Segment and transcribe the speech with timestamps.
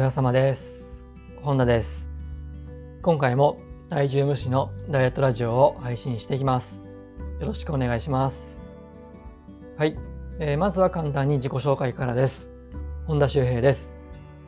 [0.00, 0.80] 疲れ様です。
[1.42, 2.06] 本田です。
[3.02, 3.58] 今回も
[3.90, 6.74] 体重無視のダイエットラジオを配信していきます。
[7.38, 8.62] よろしくお願いします。
[9.76, 9.98] はい、
[10.38, 12.48] えーまずは簡単に自己紹介からです。
[13.06, 13.92] 本田修平です。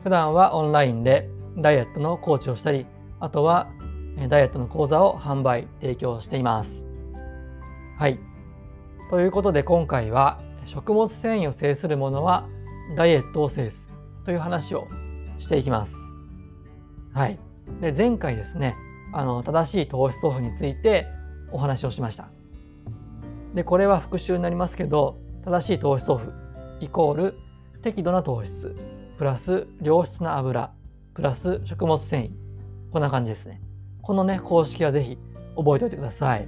[0.01, 2.87] 普段はオンラインでダイエットのコーチをしたり、
[3.19, 3.69] あとは
[4.17, 6.83] えダイエットの講座を販売、提供しています。
[7.99, 8.17] はい。
[9.11, 12.47] ということで今回は食物繊維を制するものは
[12.97, 13.91] ダイエットを制す
[14.25, 14.87] という話を
[15.39, 15.95] していきます。
[17.13, 17.39] はい。
[17.81, 18.75] で前回ですね、
[19.13, 21.07] あの正しい糖質オフについて
[21.51, 22.29] お話をしました。
[23.53, 26.33] でこれは復習になりますけど、正しい糖質オフ
[26.79, 27.33] イコール
[27.81, 28.75] 適度な糖質
[29.17, 30.71] プラス良質な油
[31.13, 32.31] プラス食物繊維
[32.91, 33.61] こんな感じですね。
[34.01, 35.17] このね公式はぜひ
[35.55, 36.47] 覚えておいてください。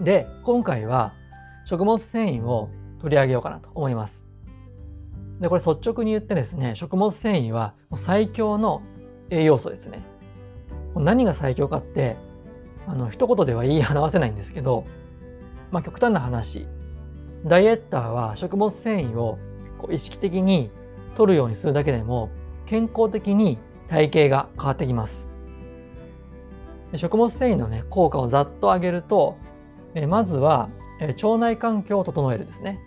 [0.00, 1.12] で今回は
[1.64, 2.68] 食物繊維を
[3.00, 4.21] 取り上げようかなと思います。
[5.42, 8.80] でこれ率直に言ってですね食物繊維は最強の
[9.28, 10.02] 栄養素ですね。
[10.94, 12.16] 何が最強かって
[12.86, 14.84] あの一言では言い表せないんですけど、
[15.72, 16.66] まあ、極端な話
[17.44, 19.38] ダイエッターは食物繊維を
[19.78, 20.70] こう意識的に
[21.16, 22.30] 取るようにするだけでも
[22.66, 25.26] 健康的に体型が変わってきます。
[26.94, 29.38] 食物繊維のね効果をざっと上げると
[29.94, 30.68] えまずは
[31.00, 32.78] え腸内環境を整えるですね。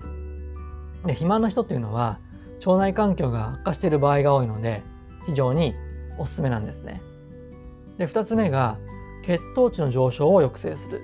[1.05, 2.19] で肥満の人っていうのは
[2.59, 4.83] 腸内環境が悪化している場合が多いので
[5.25, 5.75] 非常に
[6.17, 7.01] おすすめなんですね。
[7.97, 8.77] で2つ目が
[9.25, 11.01] 血糖値の上昇を抑制する。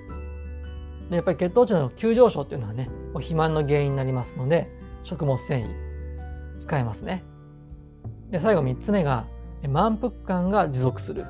[1.10, 4.70] でやっぱり血糖値の急上昇っていうのはね肥満の原因になりますので
[5.04, 5.68] 食物繊維
[6.60, 7.24] 使えますね。
[8.30, 9.26] で最後3つ目が
[9.68, 11.24] 満腹感が持続する。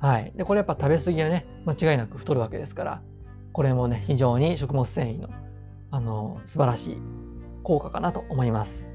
[0.00, 0.32] はい。
[0.36, 3.02] でこれやっぱ食べ過ぎはね間違いなく太るわけですから
[3.52, 5.28] これもね非常に食物繊維の
[5.90, 7.02] あの素晴らしい
[7.62, 8.88] 効果かなと思います。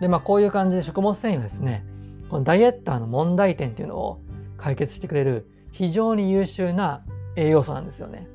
[0.00, 1.84] でまあこういう感じで食物繊維はですね
[2.30, 4.20] このダイエッターの問題点っていうのを
[4.56, 7.04] 解決してくれる非常に優秀な
[7.36, 8.26] 栄養素なんですよね。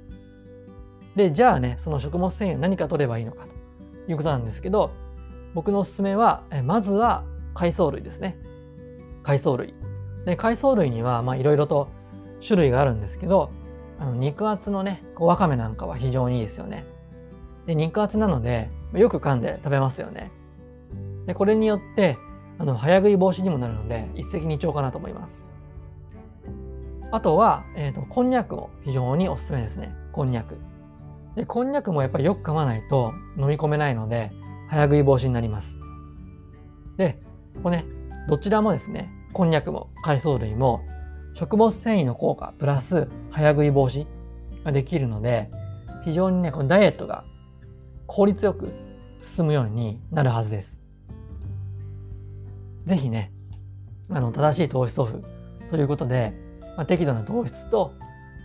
[1.16, 4.92] でじゃあねその食物繊維を何か取ればいいのかということなんですけど
[5.54, 8.38] 僕のおすすめはえまずは海藻類ですね。
[9.24, 9.74] 海藻類。
[10.26, 11.90] で海藻類にはいろいろと
[12.46, 13.52] 種類があるんですけど
[14.00, 16.86] あの肉厚のねわかめなんかは非常にいいですよね。
[17.66, 20.32] で肉厚なのでよく噛んで食べますよね。
[21.26, 22.18] でこれによって
[22.60, 25.48] あの早食い防止にもなるので一石二鳥かなと思います。
[27.12, 29.94] あとは、えーと、こんにゃくも非常におすすめですね。
[30.12, 30.58] こんにゃく。
[31.36, 34.32] でこんにゃくもやっぱりよく噛まないと飲み込めないので
[34.70, 35.68] 早食い防止になります。
[36.98, 37.20] で
[37.62, 37.86] これね
[38.28, 40.82] どちらもですねこんにゃくも海藻類も
[41.34, 44.06] 食物繊維の効果プラス早食い防止
[44.64, 45.50] ができるので
[46.06, 47.24] 非常にねこのダイエットが
[48.08, 48.72] 効率よく
[49.36, 50.80] 進むようになるはずです。
[52.86, 53.32] ぜひね
[54.10, 55.22] あの正しい糖質オフ
[55.72, 56.34] ということで、
[56.78, 57.94] まあ、適度な糖質と、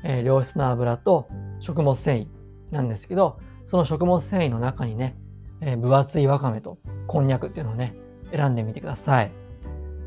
[0.05, 1.29] えー良質な油と
[1.61, 2.27] 食物繊維
[2.71, 5.17] なんですけどその食物繊維の中にね、
[5.61, 7.97] えー分厚いわかめとこんにゃくっていうのをね
[8.31, 9.33] 選んでみてください。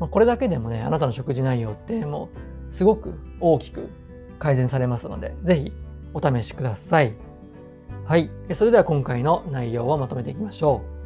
[0.00, 2.28] まあこれだけでもねあなたの食事内容っても
[2.70, 3.88] うすごく大きく
[4.38, 5.72] 改善されますのでぜひ
[6.14, 7.31] お試しください。
[8.04, 8.30] はい。
[8.54, 11.02] それでは今回の内容をまとめていきましょう。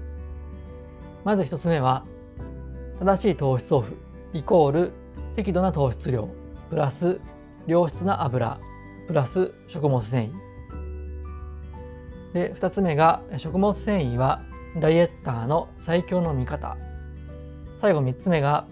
[1.26, 2.04] まず一つ目は
[3.00, 3.96] 正しい糖質オフ
[4.32, 4.92] イコール
[5.34, 6.28] 適度な糖質量
[6.70, 7.20] プラス
[7.66, 8.60] 良質な油
[9.08, 10.32] プラス食物繊維
[12.32, 14.40] で2つ目が食物繊維は
[14.80, 16.76] ダイエッターの最強の味方
[17.80, 18.68] 最後3つ目が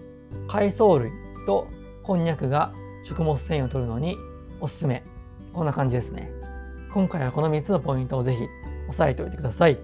[0.47, 1.11] 海藻類
[1.45, 1.67] と
[2.03, 4.15] こんにゃくが食物繊維を取るのに
[4.61, 5.03] おすすめ
[5.53, 6.31] こんな感じですね
[6.95, 8.47] 今回はこの3つのポイントをぜひ
[8.87, 9.77] 押さえておいてください。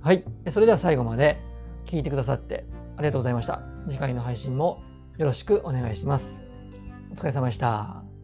[0.00, 0.24] はい。
[0.50, 1.36] それでは最後まで
[1.84, 2.64] 聞いてくださって
[2.96, 3.60] ありがとうございました。
[3.86, 4.78] 次回の配信も
[5.18, 6.26] よろしくお願いします。
[7.12, 8.15] お疲れ様でした。